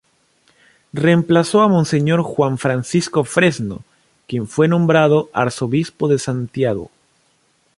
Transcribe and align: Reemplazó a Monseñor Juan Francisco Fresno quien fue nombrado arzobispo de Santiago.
Reemplazó 0.93 1.61
a 1.61 1.67
Monseñor 1.67 2.23
Juan 2.23 2.57
Francisco 2.57 3.23
Fresno 3.23 3.83
quien 4.27 4.47
fue 4.47 4.67
nombrado 4.67 5.29
arzobispo 5.31 6.07
de 6.07 6.17
Santiago. 6.17 6.89